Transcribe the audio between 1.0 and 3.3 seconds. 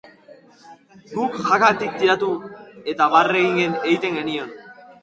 Guk jakatik tiratu eta